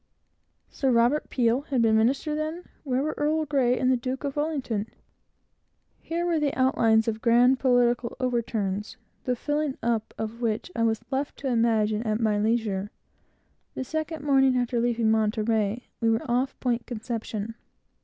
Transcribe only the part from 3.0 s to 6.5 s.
were Earl Grey and the Duke of Wellington?) Here were